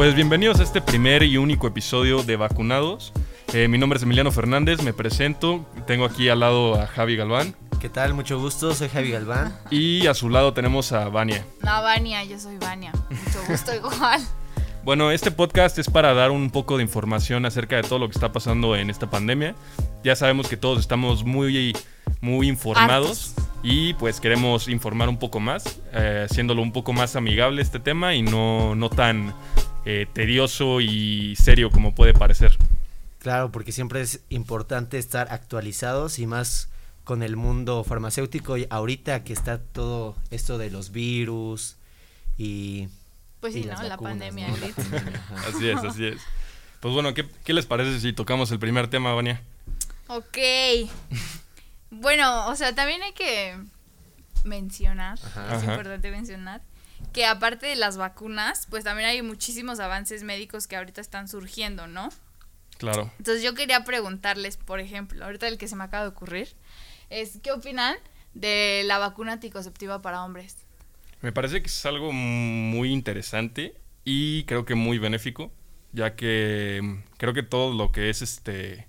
[0.00, 3.12] Pues bienvenidos a este primer y único episodio de Vacunados.
[3.52, 5.66] Eh, mi nombre es Emiliano Fernández, me presento.
[5.86, 7.54] Tengo aquí al lado a Javi Galván.
[7.82, 8.14] ¿Qué tal?
[8.14, 9.54] Mucho gusto, soy Javi Galván.
[9.70, 11.44] Y a su lado tenemos a Vania.
[11.62, 12.92] No, Vania, yo soy Vania.
[13.10, 14.22] Mucho gusto igual.
[14.82, 18.14] Bueno, este podcast es para dar un poco de información acerca de todo lo que
[18.14, 19.54] está pasando en esta pandemia.
[20.02, 21.76] Ya sabemos que todos estamos muy,
[22.22, 27.60] muy informados y pues queremos informar un poco más, eh, haciéndolo un poco más amigable
[27.60, 29.34] este tema y no, no tan
[29.84, 32.56] eh, tedioso y serio como puede parecer.
[33.18, 36.68] Claro, porque siempre es importante estar actualizados y más
[37.04, 41.76] con el mundo farmacéutico y ahorita que está todo esto de los virus
[42.38, 42.88] y
[43.40, 43.82] Pues Y sí, ¿no?
[43.82, 44.48] La pandemia.
[45.48, 46.20] Así es, así es.
[46.80, 49.42] Pues bueno, ¿qué, qué les parece si tocamos el primer tema, Vania?
[50.08, 50.38] Ok.
[51.90, 53.58] Bueno, o sea, también hay que
[54.44, 55.56] mencionar, Ajá.
[55.56, 55.72] es Ajá.
[55.72, 56.62] importante mencionar,
[57.12, 61.86] que aparte de las vacunas, pues también hay muchísimos avances médicos que ahorita están surgiendo,
[61.86, 62.10] ¿no?
[62.78, 63.12] Claro.
[63.18, 66.48] Entonces yo quería preguntarles, por ejemplo, ahorita el que se me acaba de ocurrir,
[67.10, 67.96] es ¿qué opinan
[68.34, 70.56] de la vacuna anticonceptiva para hombres?
[71.20, 75.52] Me parece que es algo muy interesante y creo que muy benéfico,
[75.92, 78.88] ya que creo que todo lo que es este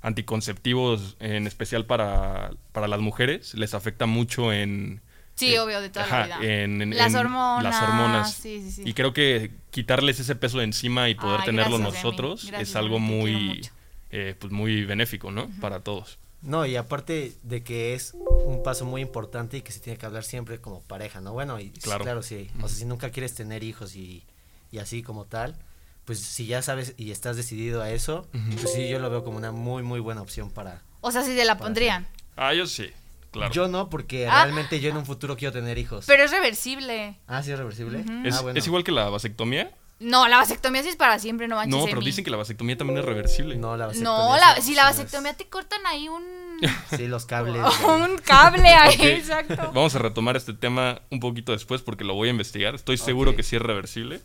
[0.00, 5.02] anticonceptivos, en especial para, para las mujeres, les afecta mucho en...
[5.38, 6.62] Sí, eh, obvio, de toda ajá, la vida.
[6.64, 7.62] en- en- las en hormonas.
[7.64, 8.34] Las hormonas.
[8.34, 8.82] Sí, sí, sí.
[8.84, 12.76] Y creo que quitarles ese peso de encima y poder Ay, tenerlo nosotros Gracias, es
[12.76, 13.68] algo te muy,
[14.10, 15.48] eh, pues muy benéfico, ¿no?
[15.60, 16.18] Para todos.
[16.40, 18.14] No, y aparte de que es
[18.46, 21.32] un paso muy importante y que se tiene que hablar siempre como pareja, ¿no?
[21.32, 22.04] Bueno, y sí, Claro.
[22.04, 22.48] claro, sí.
[22.62, 24.24] O sea, si nunca quieres tener hijos y,
[24.70, 25.56] y así como tal,
[26.04, 28.28] pues si ya sabes y estás decidido a eso,
[28.60, 30.82] pues sí, yo lo veo como una muy, muy buena opción para...
[31.00, 32.06] O sea, si se la pondrían.
[32.36, 32.88] Ah, yo sí,
[33.30, 33.52] claro.
[33.52, 34.44] Yo no, porque Ah.
[34.44, 36.04] realmente yo en un futuro quiero tener hijos.
[36.06, 37.16] Pero es reversible.
[37.26, 38.04] Ah, sí, es reversible.
[38.24, 38.58] ¿Es, Ah, bueno.
[38.58, 39.70] es igual que la vasectomía?
[40.00, 41.76] No, la vasectomía sí es para siempre, no manches.
[41.76, 43.56] No, pero dicen que la vasectomía también es reversible.
[43.56, 44.16] No, la vasectomía.
[44.18, 46.22] No, la- si la vasectomía te cortan ahí un.
[46.96, 47.62] Sí, los cables.
[47.84, 49.56] un cable ahí, exacto.
[49.74, 52.74] Vamos a retomar este tema un poquito después porque lo voy a investigar.
[52.74, 54.20] Estoy seguro que sí es reversible.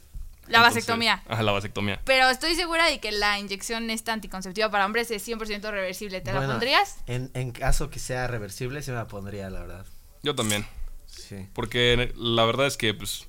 [0.47, 1.23] La Entonces- vasectomía.
[1.27, 2.01] Ajá, la vasectomía.
[2.03, 6.19] Pero estoy segura de que la inyección esta anticonceptiva para hombres es 100% reversible.
[6.21, 6.97] ¿Te la Bueno, pondrías?
[7.07, 9.85] En, en caso que sea reversible, sí me la pondría, la verdad.
[10.21, 10.65] Yo también.
[11.07, 11.47] Sí.
[11.53, 13.27] Porque la verdad es que, pues,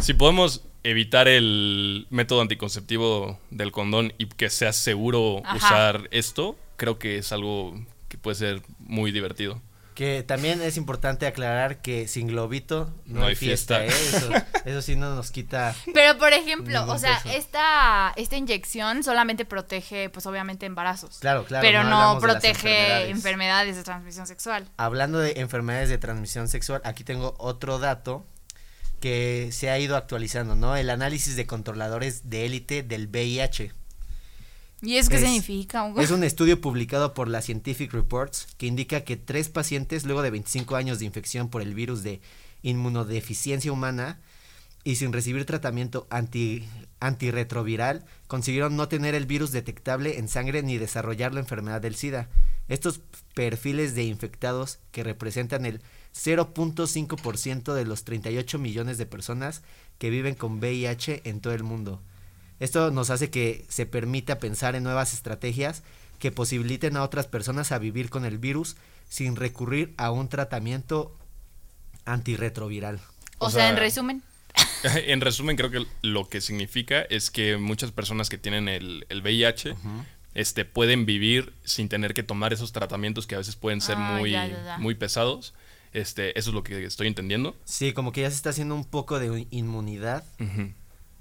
[0.00, 5.56] si podemos evitar el método anticonceptivo del condón y que sea seguro Ajá.
[5.56, 7.74] usar esto, creo que es algo
[8.08, 9.60] que puede ser muy divertido.
[9.96, 14.28] Que también es importante aclarar que sin globito no, No hay fiesta, fiesta.
[14.28, 14.42] ¿eh?
[14.42, 15.74] Eso, eso sí no nos quita.
[15.94, 17.34] Pero por ejemplo, o sea, peso.
[17.34, 21.16] esta, esta inyección solamente protege, pues obviamente embarazos.
[21.20, 21.62] Claro, claro.
[21.62, 23.10] pero no, de protege enfermedades.
[23.10, 24.68] enfermedades de transmisión sexual.
[24.76, 28.26] Hablando de enfermedades de transmisión sexual, aquí tengo otro dato
[29.00, 30.76] que se ha ido actualizando, ¿no?
[30.76, 33.72] El análisis de controladores de élite del VIH.
[34.82, 35.82] ¿Y eso qué Es- significa?
[35.84, 40.22] Un- Es un estudio publicado por la Scientific Reports que indica que tres pacientes luego
[40.22, 42.20] de 25 años de infección por el virus de
[42.62, 44.20] inmunodeficiencia humana
[44.84, 46.64] y sin recibir tratamiento anti,
[47.00, 52.28] antirretroviral consiguieron no tener el virus detectable en sangre ni desarrollar la enfermedad del SIDA.
[52.68, 53.00] Estos
[53.34, 55.80] perfiles de infectados que representan el
[56.12, 59.62] 0.5% de los 38 millones de personas
[59.98, 62.00] que viven con VIH en todo el mundo.
[62.60, 65.82] Esto nos hace que se permita pensar en nuevas estrategias
[66.18, 68.76] que posibiliten a otras personas a vivir con el virus
[69.08, 71.14] sin recurrir a un tratamiento
[72.04, 73.00] antirretroviral.
[73.38, 74.22] o o sea, en resumen.
[75.06, 79.20] en resumen, creo que lo que significa es que muchas personas que tienen el, el
[79.20, 79.74] VIH
[80.34, 84.16] este, pueden vivir sin tener que tomar esos tratamientos que a veces pueden ser Ah,
[84.18, 84.78] muy, ya, ya, ya.
[84.78, 85.54] muy pesados.
[85.92, 87.56] Este, eso es lo que estoy entendiendo.
[87.64, 90.72] Sí, como que ya se está haciendo un poco de inmunidad, Ujú.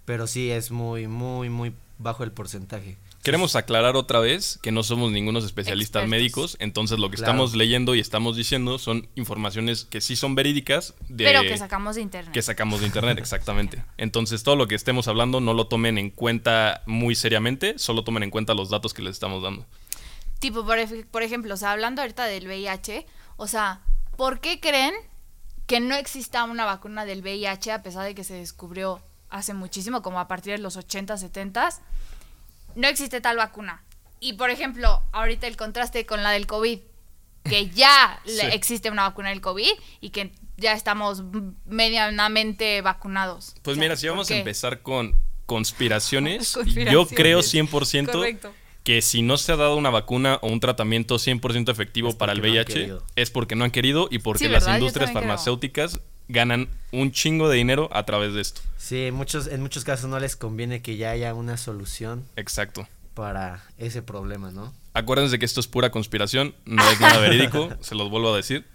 [0.06, 2.98] Pero sí es muy, muy, muy bajo el porcentaje.
[3.24, 6.10] Queremos aclarar otra vez que no somos ningunos especialistas Expertos.
[6.12, 7.32] médicos, entonces lo que Claro.
[7.32, 11.96] estamos leyendo y estamos diciendo son informaciones que sí son verídicas de pero que sacamos
[11.96, 12.32] de internet.
[12.34, 13.84] que sacamos de internet, exactamente.
[13.98, 18.22] Entonces todo lo que estemos hablando no lo tomen en cuenta muy seriamente, solo tomen
[18.24, 19.66] en cuenta los datos que les estamos dando.
[20.38, 20.78] Tipo, por,
[21.08, 23.08] por ejemplo, o sea, hablando ahorita del VIH,
[23.38, 23.80] o sea,
[24.18, 24.94] ¿por qué creen
[25.66, 29.02] que no exista una vacuna del VIH a pesar de que se descubrió
[29.36, 31.70] hace muchísimo, como a partir de los 80, 70?
[32.76, 33.84] No existe tal vacuna.
[34.20, 36.80] Y por ejemplo, ahorita el contraste con la del COVID,
[37.44, 38.40] que ya Sí.
[38.52, 39.70] existe una vacuna del COVID
[40.02, 41.22] y que ya estamos
[41.66, 43.56] medianamente vacunados.
[43.62, 45.14] Pues O sea, mira, si ¿por vamos a empezar con
[45.46, 46.58] conspiraciones,
[46.92, 48.54] yo creo 100% Correcto.
[48.84, 52.32] que si no se ha dado una vacuna o un tratamiento 100% efectivo Es para
[52.32, 55.20] el no VIH, es porque no han querido y porque Sí, las industrias creo.
[56.28, 58.62] Ganan un chingo de dinero a través de esto.
[58.78, 62.88] Sí, en muchos, en muchos casos no les conviene que ya haya una solución Exacto.
[63.14, 64.74] para ese problema, ¿no?
[64.94, 68.66] Acuérdense que esto es pura conspiración, no es nada verídico, se los vuelvo a decir.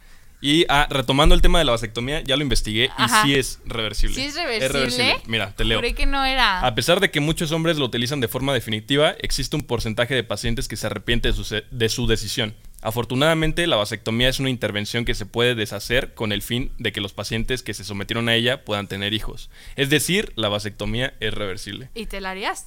[0.43, 4.15] Y ah, retomando el tema de la vasectomía, ya lo investigué y sí es reversible.
[4.15, 5.21] ¿Sí es reversible?
[5.27, 5.79] Mira, te leo.
[5.79, 6.61] Juré que no era.
[6.61, 10.25] A pesar de que muchos hombres lo utilizan de forma definitiva, existe un porcentaje de
[10.25, 12.55] pacientes que se arrepiente de su, de su decisión.
[12.83, 17.01] Afortunadamente, la vasectomía es una intervención que se puede deshacer con el fin de que
[17.01, 19.51] los pacientes que se sometieron a ella puedan tener hijos.
[19.77, 21.91] Es decir, la vasectomía es reversible.
[21.95, 22.67] ¿Y te la harías?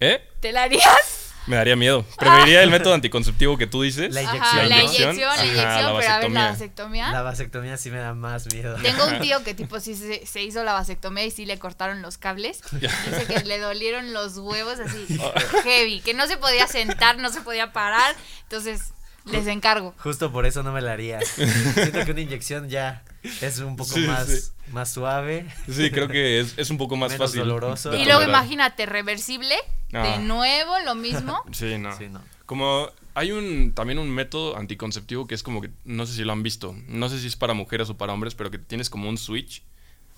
[0.00, 0.22] ¿Eh?
[0.40, 1.26] ¿Te la harías?
[1.46, 2.04] Me daría miedo.
[2.18, 4.14] Preferiría el método anticonceptivo que tú dices.
[4.14, 6.50] La Ajá, inyección, la inyección, la Ajá, inyección, la pero a ver, la vasectomía.
[6.50, 7.12] vasectomía.
[7.12, 8.76] La vasectomía sí me da más miedo.
[8.82, 12.02] Tengo un tío que tipo sí se, se hizo la vasectomía y sí le cortaron
[12.02, 12.60] los cables.
[12.72, 15.06] Dice que le dolieron los huevos así
[15.64, 18.14] heavy, que no se podía sentar, no se podía parar.
[18.42, 18.92] Entonces,
[19.26, 19.94] les encargo.
[19.98, 21.20] Justo por eso no me la haría.
[21.74, 23.02] Siento que una inyección ya
[23.40, 24.50] es un poco Sí, más, sí.
[24.72, 25.46] más suave.
[25.70, 27.40] Sí, creo que es, es un poco más Menos fácil.
[27.40, 27.90] doloroso.
[27.90, 29.54] de Y luego imagínate, reversible,
[29.92, 30.02] Ah.
[30.06, 31.42] de nuevo lo mismo.
[31.52, 31.96] Sí, no.
[31.98, 32.22] Sí, no.
[32.46, 36.32] Como hay un también un método anticonceptivo que es como que no sé si lo
[36.32, 39.08] han visto, no sé si es para mujeres o para hombres, pero que tienes como
[39.08, 39.62] un switch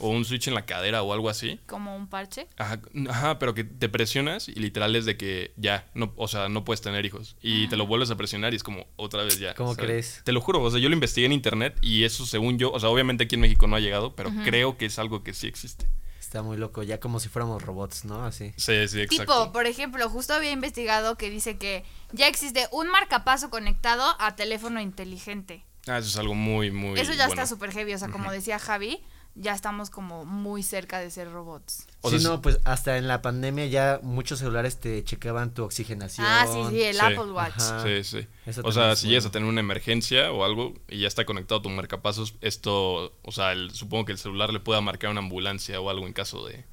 [0.03, 1.61] o un switch en la cadera o algo así.
[1.67, 2.49] Como un parche.
[2.59, 6.49] Ajá, ajá, pero que te presionas y literal es de que ya, no, o sea,
[6.49, 7.37] no puedes tener hijos.
[7.41, 9.55] Y te lo vuelves a presionar y es como otra vez ya.
[9.55, 9.87] ¿Cómo ¿sabes?
[9.87, 10.21] crees?
[10.25, 12.81] Te lo juro, o sea, yo lo investigué en internet y eso según yo, o
[12.81, 15.47] sea, obviamente aquí en México no ha llegado, pero creo que es algo que sí
[15.47, 15.87] existe.
[16.19, 18.25] Está muy loco, ya como si fuéramos robots, ¿no?
[18.25, 18.55] Así.
[18.57, 19.43] Sí, sí, exacto.
[19.43, 24.35] Tipo, por ejemplo, justo había investigado que dice que ya existe un marcapaso conectado a
[24.35, 25.65] teléfono inteligente.
[25.87, 27.43] Ah, eso es algo muy, muy Eso ya bueno.
[27.43, 27.93] está súper heavy.
[27.93, 29.03] O sea, como decía Javi,
[29.35, 31.87] ya estamos como muy cerca de ser robots.
[32.03, 35.65] O sí, sea, no, pues hasta en la pandemia ya muchos celulares te checaban tu
[35.65, 36.27] oxigenación.
[36.29, 37.01] Ah, sí, sí, el Sí.
[37.03, 37.55] Apple Watch.
[37.57, 37.83] Ajá.
[37.83, 38.27] Sí, sí.
[38.47, 41.63] Eso O sea, si llegas a tener una emergencia o algo y ya está conectado
[41.63, 45.81] tu marcapasos, esto, o sea, el- supongo que el celular le pueda marcar una ambulancia
[45.81, 46.65] o algo en caso de...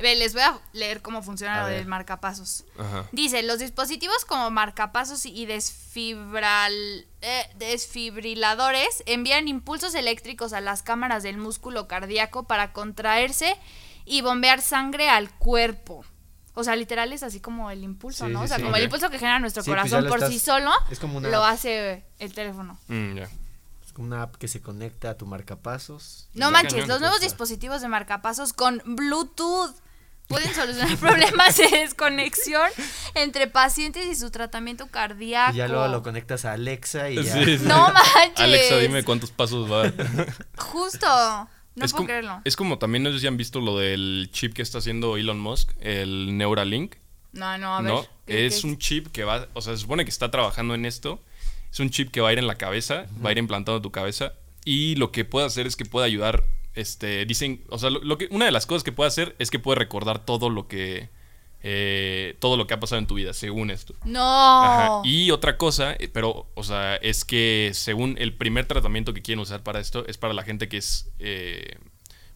[0.00, 1.78] Les voy a leer cómo funciona A lo ver.
[1.78, 2.64] del marcapasos.
[2.78, 3.06] Ajá.
[3.12, 6.72] Dice, los dispositivos como marcapasos y desfibral,
[7.20, 13.56] eh, desfibriladores envían impulsos eléctricos a las cámaras del músculo cardíaco para contraerse
[14.04, 16.04] y bombear sangre al cuerpo.
[16.54, 18.40] O sea, literal es así como el impulso, Sí, ¿no?
[18.40, 18.62] sí, o sea, sí.
[18.62, 21.28] como el impulso que genera nuestro pues corazón por estás- sí solo, es como una
[21.30, 22.78] lo hace el teléfono.
[22.88, 23.28] Mm, ya.
[23.98, 26.28] Una app que se conecta a tu marcapasos.
[26.34, 27.26] No manches, los nuevos cuesta.
[27.26, 29.74] dispositivos de marcapasos con Bluetooth
[30.28, 32.70] pueden solucionar problemas de desconexión
[33.14, 35.52] entre pacientes y su tratamiento cardíaco.
[35.52, 37.34] Y ya luego lo conectas a Alexa y ya.
[37.44, 37.64] Sí, sí.
[37.66, 38.40] No manches.
[38.40, 39.92] Alexa, dime cuántos pasos va.
[40.56, 41.06] Justo.
[41.74, 42.40] No es, puedo como, creerlo.
[42.44, 45.40] es como también, no sé si han visto lo del chip que está haciendo Elon
[45.40, 46.96] Musk, el Neuralink.
[47.32, 47.92] No, no, a ver.
[47.92, 48.06] ¿no?
[48.26, 50.84] ¿qué- Es qué un chip que va, o sea, se supone que está trabajando en
[50.84, 51.18] esto.
[51.72, 53.82] Es un chip que va a ir en la cabeza, va a ir implantado en
[53.82, 54.34] tu cabeza.
[54.64, 58.18] Y lo que puede hacer es que puede ayudar, este, dicen, o sea, lo, lo
[58.18, 61.08] que, una de las cosas que puede hacer es que puede recordar todo lo que,
[61.62, 63.94] eh, todo lo que ha pasado en tu vida, según esto.
[64.04, 64.20] No.
[64.64, 65.00] Ajá.
[65.04, 69.40] Y otra cosa, eh, pero, o sea, es que según el primer tratamiento que quieren
[69.40, 71.78] usar para esto es para la gente que es, eh,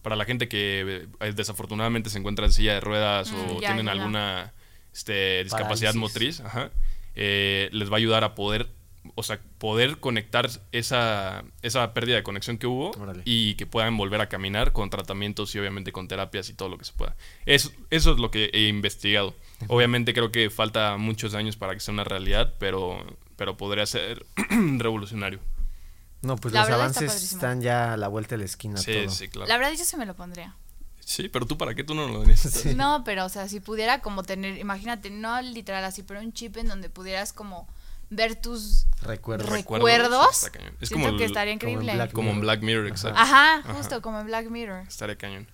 [0.01, 3.67] para la gente que eh, desafortunadamente se encuentra en silla de ruedas Mm, o ya,
[3.67, 3.99] tienen ya, ya.
[3.99, 4.53] alguna
[4.93, 5.95] este, discapacidad Parálisis.
[5.95, 6.71] motriz, ajá,
[7.15, 8.69] les va a ayudar a poder,
[9.15, 13.21] o sea, poder conectar esa, esa pérdida de conexión que hubo Órale.
[13.25, 16.77] y que puedan volver a caminar con tratamientos y obviamente con terapias y todo lo
[16.77, 17.15] que se pueda.
[17.45, 19.35] Eso, eso es lo que he investigado.
[19.67, 23.03] Obviamente creo que falta muchos años para que sea una realidad, pero,
[23.35, 24.25] pero podría ser
[24.77, 25.39] revolucionario.
[26.21, 28.91] No, pues La los está avances están ya a la vuelta de la esquina Sí,
[28.93, 29.09] todo.
[29.09, 29.47] sí, claro.
[29.47, 30.55] La verdad yo se me lo pondría.
[30.99, 32.75] Sí, pero tú para qué tú no lo necesitas.
[32.75, 36.57] No, pero o sea, si pudiera como tener, imagínate, no literal así, pero un chip
[36.57, 37.65] en donde pudieras como
[38.09, 39.49] ver tus Recuerdo.
[39.49, 40.49] recuerdos.
[40.51, 40.73] Cañón.
[40.81, 41.93] Es como que estaría como en increíble.
[41.95, 42.43] Black Como en Mirror.
[42.45, 42.91] Black Mirror, Ajá.
[42.93, 43.19] exacto.
[43.19, 43.73] Ajá, Ajá.
[43.73, 44.83] justo como en Black Mirror.
[44.87, 45.47] Estaría cañón.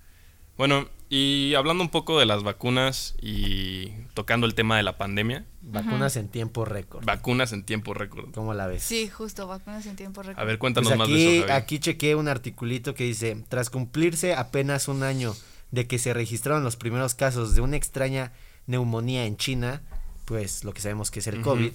[0.56, 5.46] Bueno, y hablando un poco de las vacunas y tocando el tema de la pandemia,
[5.64, 7.04] Vacunas en tiempo récord.
[7.06, 8.32] vacunas en tiempo récord.
[8.36, 8.84] ¿Cómo la ves?
[8.84, 10.40] Sí, justo, vacunas en tiempo récord.
[10.40, 13.72] A ver, cuéntanos Pues más de aquí, eso, aquí chequé un articulito que dice, tras
[13.72, 15.36] cumplirse apenas un año
[15.72, 18.32] de que se registraron los primeros casos de una extraña
[18.68, 19.82] neumonía en China,
[20.26, 21.42] pues lo que sabemos que es el.
[21.42, 21.72] COVID,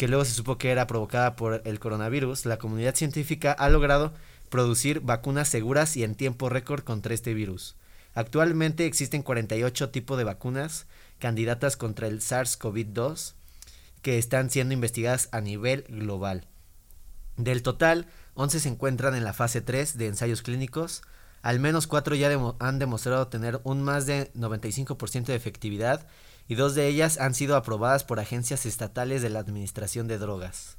[0.00, 4.14] que luego se supo que era provocada por el coronavirus, la comunidad científica ha logrado
[4.48, 7.76] producir vacunas seguras y en tiempo récord contra este virus.
[8.14, 10.86] Actualmente existen 48 tipos de vacunas
[11.18, 13.34] candidatas contra el SARS-CoV-2
[14.00, 16.46] que están siendo investigadas a nivel global.
[17.36, 21.02] Del total, 11 se encuentran en la fase 3 de ensayos clínicos.
[21.42, 26.06] Al menos 4 ya han demostrado tener un más de 95% de efectividad
[26.50, 30.76] y dos de ellas han sido aprobadas por agencias estatales de la Administración de Drogas.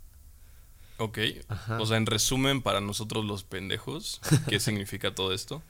[0.98, 1.18] Ok.
[1.48, 1.80] Ajá.
[1.82, 5.64] O sea, en resumen, para nosotros los pendejos, ¿qué significa todo esto?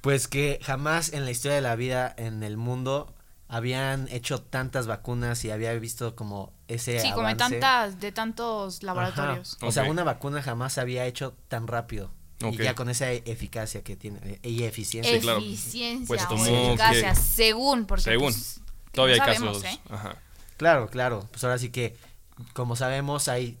[0.00, 3.12] Pues que jamás en la historia de la vida en el mundo
[3.48, 7.58] habían hecho tantas vacunas y había visto como ese Sí, como de avance.
[7.58, 8.86] tantas, de tantos Ajá.
[8.86, 9.58] laboratorios.
[9.60, 12.10] O sea, una vacuna jamás se había hecho tan rápido.
[12.42, 12.54] Ok.
[12.54, 15.12] Y ya con esa eficacia que tiene y eficiencia.
[15.14, 15.40] Sí, claro.
[15.40, 18.32] Eficiencia Pues o tomó eficacia, que- según, porque Según.
[18.32, 18.60] pues,
[18.92, 19.78] Todavía no hay sabemos, casos.
[19.78, 19.80] ¿eh?
[19.90, 20.16] Ajá.
[20.56, 21.28] Claro, claro.
[21.30, 21.96] Pues ahora sí que,
[22.52, 23.58] como sabemos, hay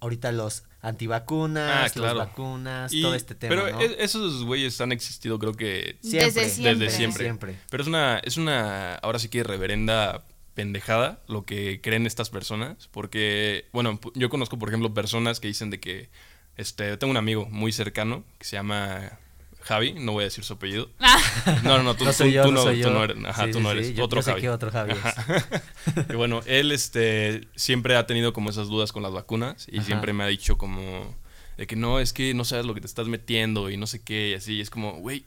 [0.00, 2.14] ahorita los antivacunas, Ah, claro.
[2.18, 3.80] los vacunas, Y- todo este tema, pero ¿no?
[3.80, 6.74] e- esos güeyes han existido, creo que Desde siempre.
[6.86, 7.24] Desde siempre.
[7.24, 7.58] Siempre.
[7.70, 10.24] Pero es una, es una, ahora sí que reverenda
[10.54, 12.88] pendejada lo que creen estas personas.
[12.90, 16.10] Porque, bueno, yo conozco, por ejemplo, personas que dicen de que,
[16.56, 19.18] este, tengo un amigo muy cercano que se llama
[19.62, 20.90] Javi, no voy a decir su apellido.
[21.64, 22.90] No, no, no, tú no soy tú- yo, tú no, no, soy tú yo.
[22.94, 24.42] no eres, ajá, Sí, tú sí, no eres, otro yo sé Javi.
[24.42, 26.02] que otro Javi es.
[26.10, 29.86] Y bueno, él, este, siempre ha tenido como esas dudas con las vacunas y Ajá.
[29.86, 31.16] siempre me ha dicho como
[31.56, 34.02] de que no, es que no sabes lo que te estás metiendo y no sé
[34.02, 35.24] qué, y así, es como, güey,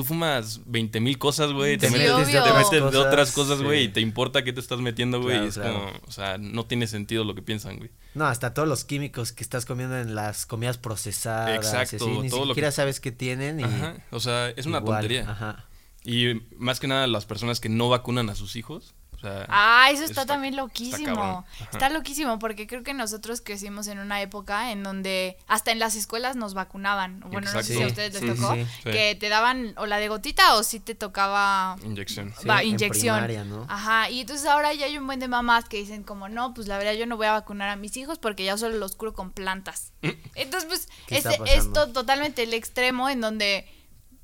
[0.00, 2.42] tú fumas 20 mil cosas, güey, te Sí, metes, obvio.
[2.70, 3.84] te de otras cosas, güey, sí.
[3.84, 5.74] y te importa qué te estás metiendo, güey, Claro, y es claro.
[5.74, 7.90] como, o sea, no tiene sentido lo que piensan, güey.
[8.14, 11.54] No, hasta todos los químicos que estás comiendo en las comidas procesadas.
[11.56, 14.66] Exacto, así, ni todo lo siquiera que- sabes qué tienen y Ajá, o sea, es
[14.66, 15.30] una igual, tontería.
[15.30, 15.66] Ajá.
[16.04, 19.88] Y más que nada las personas que no vacunan a sus hijos, o sea, Ah,
[19.90, 21.44] eso Eso está, está- también loquísimo.
[21.72, 25.94] Está, loquísimo porque creo que nosotros crecimos en una época en donde hasta en las
[25.94, 27.20] escuelas nos vacunaban.
[27.20, 28.54] Bueno, no sé si a ustedes les Sí, sí, tocó.
[28.54, 28.64] sí.
[28.84, 28.90] Sí.
[28.90, 32.32] Que te daban o la de gotita o si te tocaba inyección.
[32.40, 33.16] Sí, va, en inyección.
[33.16, 33.66] primaria, ¿no?
[33.68, 36.66] Ajá, y entonces ahora ya hay un buen de mamás que dicen como, no, pues
[36.66, 39.12] la verdad yo no voy a vacunar a mis hijos porque ya solo los curo
[39.12, 39.92] con plantas.
[40.34, 41.82] Entonces, pues, ¿Qué está este, pasando?
[41.82, 43.68] esto totalmente el extremo en donde,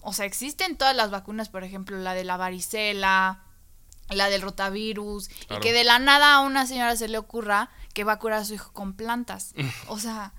[0.00, 3.40] o sea, existen todas las vacunas, por ejemplo, la de la varicela,
[4.10, 5.56] la del rotavirus, Claro.
[5.56, 8.40] y que de la nada a una señora se le ocurra que va a curar
[8.40, 9.54] a su hijo con plantas.
[9.88, 10.32] O sea,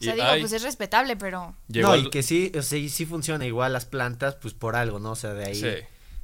[0.00, 1.56] o sea, Y digo, hay- pues es respetable, pero...
[1.68, 4.76] No, al- y que sí, o sea, y sí funciona igual las plantas, pues por
[4.76, 5.10] algo, ¿no?
[5.12, 5.68] O sea, de ahí Sí.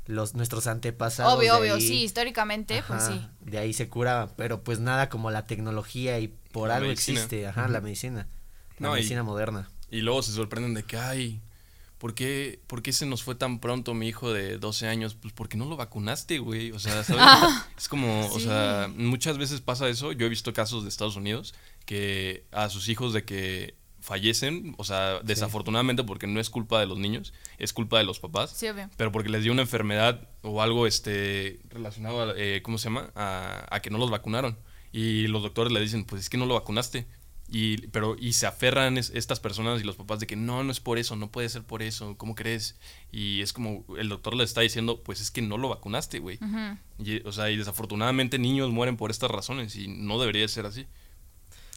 [0.06, 1.34] los nuestros antepasados.
[1.34, 3.26] Obvio, obvio, ahí- sí, históricamente, pues sí.
[3.40, 7.18] De ahí se cura, pero pues nada como la tecnología y por La algo medicina.
[7.18, 8.28] existe, ajá, la medicina.
[8.78, 9.68] La No, y- medicina moderna.
[9.90, 11.40] Y luego se sorprenden de que, ay,
[12.04, 15.14] ¿por qué, ¿por qué se nos fue tan pronto mi hijo de 12 años?
[15.14, 16.70] Pues porque no lo vacunaste, güey.
[16.72, 17.24] O sea, ¿sabes?
[17.78, 20.12] es como, o sea, muchas veces pasa eso.
[20.12, 21.54] Yo he visto casos de Estados Unidos
[21.86, 26.84] que a sus hijos de que fallecen, o sea, desafortunadamente porque no es culpa de
[26.84, 28.50] los niños, es culpa de los papás.
[28.54, 28.90] Sí, obvio.
[28.98, 33.12] Pero porque les dio una enfermedad o algo este relacionado a, eh, ¿cómo se llama?
[33.14, 34.58] A, a que no los vacunaron.
[34.92, 37.06] Y los doctores le dicen, pues es que no lo vacunaste.
[37.48, 40.72] Y, pero, y se aferran es- estas personas y los papás de que no, no
[40.72, 42.76] es por eso, no puede ser por eso, ¿cómo crees?
[43.12, 46.38] Y es como el doctor le está diciendo, pues es que no lo vacunaste, güey.
[46.98, 50.86] Y, o sea, y desafortunadamente niños mueren por estas razones y no debería ser así.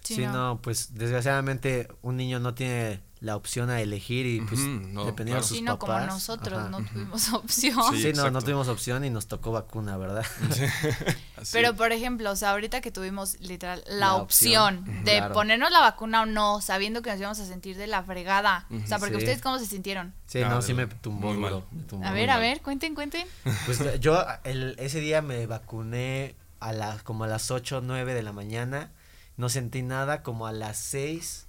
[0.03, 0.31] Sí, Sí, no.
[0.33, 0.61] no.
[0.61, 5.41] pues desgraciadamente un niño no tiene la opción a elegir y pues no, dependiendo claro.
[5.41, 6.07] de sus Sí, no como papás.
[6.07, 6.69] nosotros, ajá.
[6.69, 7.83] no tuvimos opción.
[7.95, 10.23] Sí, Sí, no, no tuvimos opción y nos tocó vacuna, ¿verdad?
[11.51, 15.33] Pero por ejemplo, o sea, ahorita que tuvimos literal la, La opción, opción, de claro.
[15.33, 18.67] ponernos la vacuna o no, sabiendo que nos íbamos a sentir de la fregada.
[18.83, 19.19] O sea, porque Sí.
[19.23, 20.13] ustedes cómo se sintieron.
[20.27, 21.51] Sí, no, sí me tumbó muy mal.
[21.51, 23.27] duro, me tumbó A ver, a ver, cuenten, cuenten.
[23.65, 28.13] Pues yo el, ese día me vacuné a las como a las 8 o 9
[28.13, 28.91] de la mañana,
[29.37, 31.47] no sentí nada, como a las 6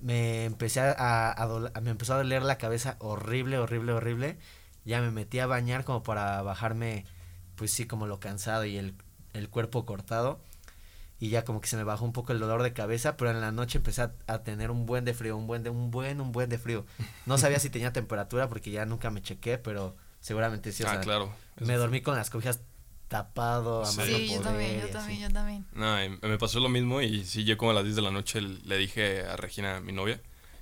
[0.00, 4.38] me empecé a, a dol- me empezó a doler la cabeza horrible, horrible, horrible.
[4.84, 7.06] Ya me metí a bañar como para bajarme
[7.56, 8.94] pues sí como lo cansado y el,
[9.32, 10.40] el cuerpo cortado.
[11.20, 13.40] Y ya como que se me bajó un poco el dolor de cabeza, pero en
[13.40, 16.20] la noche empecé a, a tener un buen de frío, un buen de un buen
[16.20, 16.84] un buen de frío.
[17.26, 20.90] No sabía si tenía temperatura porque ya nunca me chequé, pero seguramente sí, o ah,
[20.90, 21.32] sea, claro.
[21.60, 22.60] me dormí con las cobijas
[23.08, 23.96] tapado a Sí.
[23.98, 25.66] más no Sí, yo poder también, yo también, yo también.
[25.72, 28.10] No, y me pasó lo mismo y sí, yo como a las 10 de la
[28.10, 30.20] noche le dije a Regina, mi novia,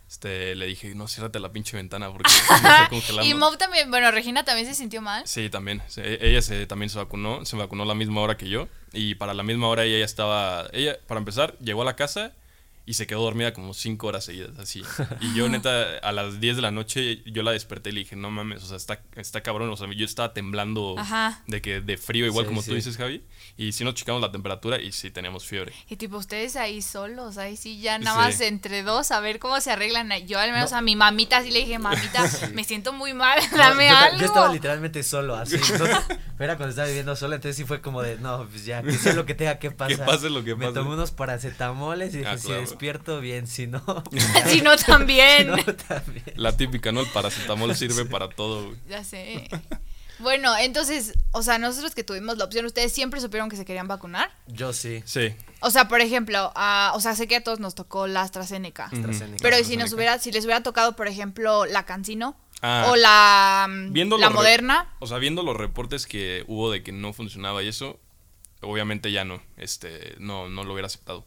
[0.09, 3.31] este, le dije, no, ciérrate la pinche ventana porque me estoy congelando.
[3.31, 5.27] Y Mob también, bueno, Regina también se sintió mal.
[5.27, 5.83] Sí, también.
[5.97, 9.15] E- ella se, también se vacunó, se vacunó a la misma hora que yo y
[9.15, 12.33] para la misma hora ella ya estaba, ella, para empezar, llegó a la casa
[12.85, 14.83] y se quedó dormida como 5 horas seguidas, así.
[15.21, 18.17] Y yo neta, a las 10 de la noche yo la desperté y le dije,
[18.17, 21.43] no mames, o sea, está, está cabrón, o sea, yo estaba temblando Ajá.
[21.47, 22.71] de que de frío, igual Sí, como sí.
[22.71, 23.25] tú dices, Javi,
[23.57, 25.73] y sí nos checamos la temperatura y sí teníamos fiebre.
[25.89, 28.33] Y tipo, ustedes ahí solos, ahí sí, ya nada Sí.
[28.33, 30.11] más entre dos, a ver cómo se arreglan.
[30.27, 32.25] Yo al menos a mi mamita sí le dije, mamita,
[32.55, 34.19] me siento muy mal, No, dame yo, algo.
[34.19, 35.57] yo estaba literalmente solo, así.
[35.79, 38.91] no- era cuando estaba viviendo solo, entonces sí fue como de, no, pues ya, que
[38.95, 40.05] sea lo que tenga que pasar.
[40.07, 40.75] pase lo que Me pase.
[40.75, 42.63] tomé unos paracetamoles y dije, Ah, si claro.
[42.73, 43.83] Despierto bien, si no,
[44.47, 45.55] si no, también.
[45.57, 46.25] si no, también.
[46.37, 47.01] La típica, ¿no?
[47.01, 48.77] El paracetamol sirve para todo, güey.
[48.89, 49.49] Ya sé.
[50.19, 53.89] Bueno, entonces, o sea, nosotros que tuvimos la opción, ¿ustedes siempre supieron que se querían
[53.89, 54.31] vacunar?
[54.47, 55.03] Yo sí.
[55.05, 55.35] Sí.
[55.61, 56.53] O sea, por ejemplo,
[56.95, 58.85] o sea, sé que a todos nos tocó la AstraZeneca.
[58.87, 59.39] AstraZeneca.
[59.43, 62.87] Pero ¿y si nos hubiera, si les hubiera tocado, por ejemplo, la Cancino Ah.
[62.91, 67.13] o la, Viendo la Moderna, O sea, viendo los reportes que hubo de que no
[67.13, 67.99] funcionaba y eso,
[68.61, 71.27] obviamente ya no, este, no, no lo hubiera aceptado.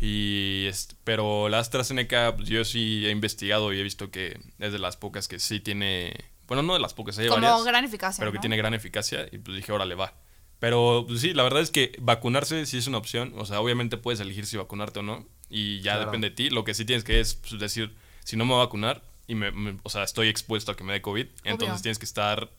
[0.00, 4.72] Y este, pero la AstraZeneca, pues, yo sí he investigado y he visto que es
[4.72, 6.14] de las pocas que sí tiene,
[6.46, 8.20] bueno, no de las pocas, hay como varias, gran eficacia.
[8.22, 10.14] pero que tiene gran eficacia y pues dije, órale, va.
[10.60, 13.96] Pero pues, sí, la verdad es que vacunarse sí es una opción, o sea, obviamente
[13.96, 16.06] puedes elegir si vacunarte o no y ya Claro.
[16.06, 16.50] depende de ti.
[16.50, 19.34] Lo que sí tienes que es pues, decir, si no me voy a vacunar y
[19.34, 22.50] me, me- o sea, estoy expuesto a que me dé COVID, entonces tienes que estar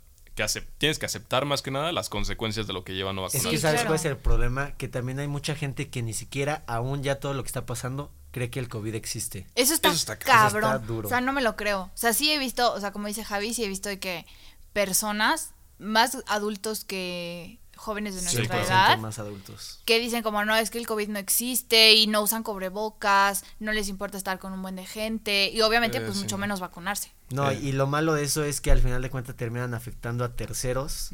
[0.48, 3.26] que tienes que aceptar más que nada las consecuencias de lo que lleva a no
[3.28, 3.50] Es vacunarse.
[3.52, 6.64] que Sí, sabes cuál es el problema, que también hay mucha gente que ni siquiera
[6.68, 9.48] aún ya todo lo que está pasando cree que el COVID existe.
[9.56, 10.64] Eso está, Eso está ca- eso cabrón.
[10.76, 11.08] está duro.
[11.08, 11.82] O sea, no me lo creo.
[11.84, 14.26] O sea, sí he visto, o sea, como dice Javi, sí he visto que
[14.74, 19.80] personas más adultos que jóvenes de Sí, nuestra edad más adultos.
[19.86, 23.72] que dicen como no, es que el COVID no existe y no usan cubrebocas, no
[23.72, 26.24] les importa estar con un buen de gente y obviamente Eh, pues sí.
[26.24, 27.12] mucho menos vacunarse.
[27.32, 27.60] No, Eh.
[27.62, 31.12] y lo malo de eso es que al final de cuentas terminan afectando a terceros,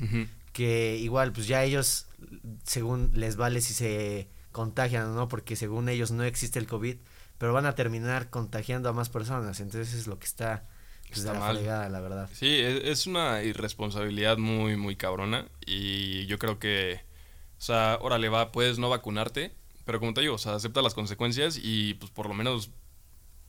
[0.54, 2.08] que igual pues ya ellos
[2.64, 6.96] según les vale si se contagian o no, porque según ellos no existe el COVID,
[7.38, 10.64] pero van a terminar contagiando a más personas, entonces es lo que está,
[11.12, 11.56] Está mal.
[11.58, 12.30] fregada, la verdad.
[12.34, 15.48] Sí, e- es una irresponsabilidad muy, muy cabrona.
[15.66, 17.02] Y yo creo que,
[17.58, 19.54] o sea, órale, va, puedes no vacunarte,
[19.86, 22.70] pero como te digo, o sea, acepta las consecuencias y pues por lo menos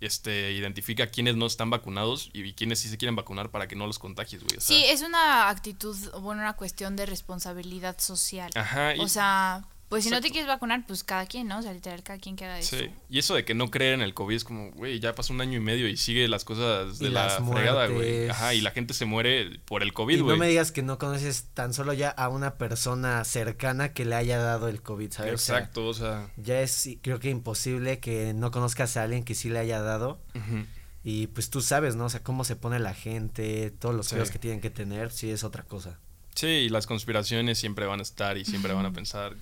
[0.00, 3.86] este, identifica quiénes no están vacunados y quiénes sí se quieren vacunar para que no
[3.86, 4.58] los contagies, güey.
[4.58, 4.76] o sea.
[4.76, 8.50] Sí, es una actitud, bueno, una cuestión de responsabilidad social.
[8.54, 11.58] Ajá, y- O sea, pues si no te quieres vacunar, pues cada quien, ¿no?
[11.58, 13.94] O sea, literal, cada quien queda de Sí, su- y eso de que no creer
[13.94, 16.44] en el COVID es como, güey, ya pasó un año y medio y sigue las
[16.44, 18.28] cosas de Y la fregada, güey.
[18.28, 20.38] Ajá, y la gente se muere por el COVID, no güey.
[20.38, 24.38] me digas que no conoces tan solo ya a una persona cercana que le haya
[24.38, 25.34] dado el COVID, ¿sabes?
[25.34, 26.30] O sea, Exacto, o sea.
[26.36, 30.20] ya es creo que imposible que no conozcas a alguien que sí le haya dado
[30.34, 30.64] ujú.
[31.04, 32.06] y pues tú sabes, ¿no?
[32.06, 34.16] O sea, cómo se pone la gente, todos los Sí.
[34.32, 36.00] que tienen que tener, sí es otra cosa.
[36.34, 39.34] Sí, y las conspiraciones siempre van a estar y siempre van a pensar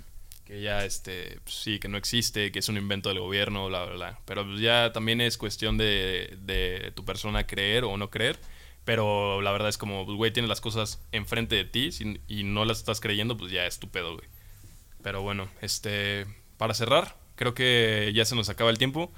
[0.44, 3.84] que ya, este, pues, sí, que no existe, que es un invento del gobierno, bla,
[3.84, 4.18] bla, bla.
[4.26, 8.38] Pero pues, ya también es cuestión de, de tu persona creer o no creer.
[8.84, 12.42] Pero la verdad es como, pues, güey, tienes las cosas enfrente de ti si- y
[12.44, 14.28] no las estás creyendo, pues ya es tu pedo, güey.
[15.02, 16.26] Pero bueno, este,
[16.58, 19.10] para cerrar, creo que ya se nos acaba el tiempo.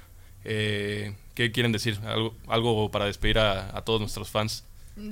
[0.45, 1.99] Eh, ¿Qué quieren decir?
[2.05, 4.63] ¿Algo, algo para despedir a, a todos nuestros fans?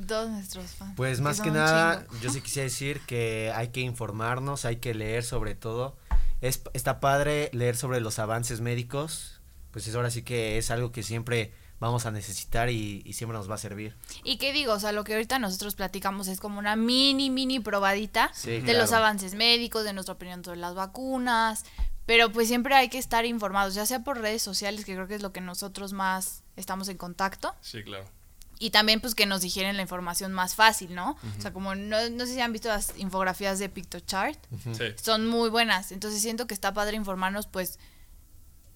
[0.08, 0.94] Todos nuestros fans.
[0.96, 2.22] Pues más que nada, chingo.
[2.24, 5.96] yo sí quisiera decir que hay que informarnos, hay que leer sobre todo.
[6.42, 9.40] Es, está padre leer sobre los avances médicos,
[9.72, 13.38] pues es ahora sí que es algo que siempre vamos a necesitar y, y siempre
[13.38, 13.96] nos va a servir.
[14.24, 17.60] Y qué digo, o sea, lo que ahorita nosotros platicamos es como una mini, mini
[17.60, 18.80] probadita Sí, de claro.
[18.80, 21.66] los avances médicos, de nuestra opinión sobre las vacunas,
[22.06, 25.16] pero pues siempre hay que estar informados, ya sea por redes sociales, que creo que
[25.16, 28.06] es lo que nosotros más estamos en contacto, Sí, claro.
[28.60, 31.18] Y también pues que nos digieren la información más fácil, ¿no?
[31.38, 34.40] O sea, como no, no sé si han visto las infografías de PictoChart,
[34.74, 34.84] Sí.
[35.02, 37.80] son muy buenas, entonces siento que está padre informarnos pues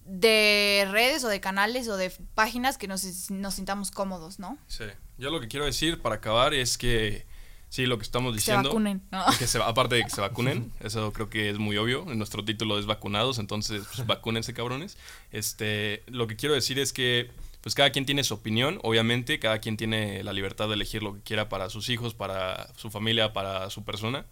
[0.06, 4.58] de redes o de canales o de páginas que nos, nos sintamos cómodos, ¿no?
[4.68, 4.86] Sí.
[5.18, 7.26] Yo lo que quiero decir para acabar es que
[7.70, 8.70] sí, lo que estamos Que se diciendo.
[8.70, 9.24] vacunen, ¿no?
[9.38, 12.10] que se, aparte de que se vacunen, eso creo que es muy obvio.
[12.12, 14.98] En nuestro título es vacunados, entonces pues, vacúnense, cabrones.
[15.32, 17.30] Este, lo que quiero decir es que
[17.62, 21.14] pues cada quien tiene su opinión, obviamente, cada quien tiene la libertad de elegir lo
[21.14, 24.26] que quiera para sus hijos, para su familia, para su persona.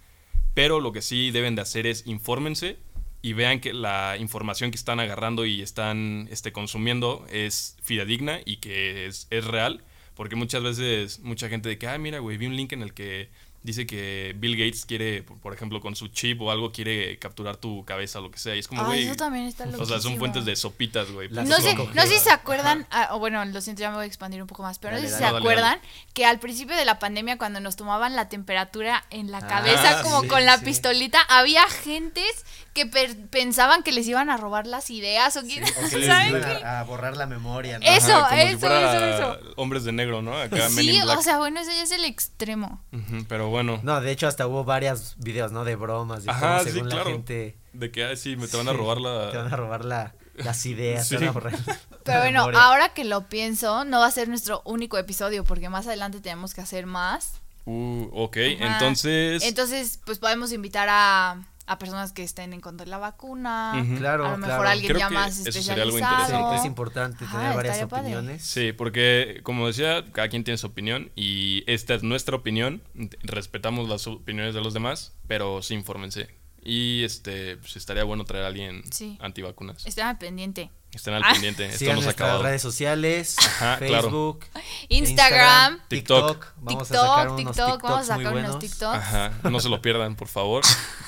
[0.54, 2.78] Pero lo que sí deben de hacer es infórmense
[3.22, 8.58] y vean que la información que están agarrando y están este, consumiendo es fidedigna y
[8.58, 9.84] que es, es real.
[10.16, 13.30] Porque muchas veces, mucha gente de ah, mira, güey, vi un link en el que
[13.68, 17.84] dice que Bill Gates quiere, por ejemplo, con su chip o algo, quiere capturar tu
[17.84, 18.56] cabeza, lo que sea.
[18.56, 19.04] Y es como, güey.
[19.06, 21.28] eso también está O sea, son fuentes de sopitas, güey.
[21.30, 24.06] No sé, no sé si se acuerdan, ah, o bueno, lo siento, ya me voy
[24.06, 25.18] a expandir un poco más, pero no sé si dale.
[25.20, 25.80] se dale, acuerdan
[26.14, 30.02] que al principio de la pandemia, cuando nos tomaban la temperatura en la Ah, cabeza,
[30.02, 30.66] como sí, con la sí.
[30.66, 35.64] pistolita, había gentes que per- pensaban que les iban a robar las ideas o quién,
[35.64, 37.86] O que les a, a borrar la memoria, ¿no?
[37.86, 40.38] Eso, Ajá, como si eso, fuera eso, Hombres de negro, ¿no?
[40.38, 41.18] Acá Men Sí, in Black.
[41.20, 42.82] o sea, bueno, eso ya es el extremo.
[43.28, 43.57] Pero bueno.
[43.64, 45.64] No, de hecho hasta hubo varios videos, ¿no?
[45.66, 47.10] De bromas, de Ajá, cómo sí, según la claro.
[47.12, 49.32] gente De que, ah, sí, me te van a robar la.
[49.32, 51.24] te van a robar la, las ideas, te Sí.
[51.24, 51.54] van a borrar
[52.04, 52.62] Pero la bueno, memoria.
[52.64, 56.54] ahora que lo pienso, no va a ser nuestro único episodio, porque más adelante tenemos
[56.54, 57.42] que hacer más.
[57.66, 58.74] Uh, ok, Ajá.
[58.74, 59.44] entonces.
[59.44, 63.86] Entonces, pues podemos invitar a a personas que estén en contra de la vacuna.
[63.98, 64.70] Claro, a lo mejor claro.
[64.70, 66.56] alguien Creo ya que más eso sería algo interesante.
[66.56, 68.02] Es importante Ajá, tener varias padre.
[68.04, 68.44] opiniones.
[68.44, 72.82] Sí, porque como decía, cada quien tiene su opinión y esta es nuestra opinión.
[73.22, 76.30] Respetamos las opiniones de los demás, pero sí infórmense.
[76.64, 79.18] Y este, pues estaría bueno traer a alguien Sí.
[79.22, 79.86] antivacunas.
[79.86, 80.70] Estén al pendiente.
[80.92, 81.32] Estén al Ah.
[81.34, 82.44] pendiente, esto Sigan no se ha nuestras acabado.
[82.44, 84.04] redes sociales, Ajá, claro.
[84.04, 84.46] Facebook,
[84.90, 86.46] Instagram, TikTok.
[86.58, 88.60] Vamos a sacar TikTok, unos TikTok, vamos a sacar unos.
[88.60, 88.96] TikToks.
[88.98, 90.64] Ajá, no se lo pierdan, por favor.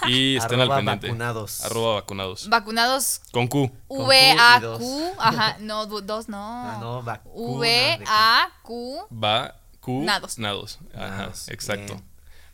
[0.08, 1.08] Y estén Arroba al pendiente.
[1.08, 1.62] vacunados.
[1.66, 2.50] Arroba vacunados.
[2.50, 3.72] Vacunados Con Q.
[3.88, 4.60] V A.
[4.78, 6.38] Q, ajá, no dos no.
[6.38, 8.00] Ah, no, vacuna V.
[8.06, 9.08] A Q.
[9.12, 10.04] Va Q.
[10.04, 10.38] Nados.
[10.38, 10.80] Nados.
[10.94, 11.96] Ajá, Nados, exacto.
[11.96, 12.09] bien.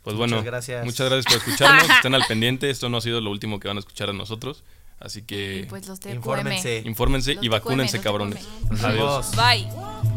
[0.06, 0.84] Pues Muchas bueno, gracias.
[0.84, 1.90] muchas gracias por escucharnos.
[1.96, 2.70] Estén al pendiente.
[2.70, 4.62] Esto no ha sido lo último que van a escuchar de nosotros.
[5.00, 6.12] Así Y que pues los TQM.
[6.14, 6.82] Infórmense.
[6.86, 8.46] infórmense Los y vacúnense, cabrones.
[8.84, 9.32] Adiós.
[9.34, 10.15] Bye.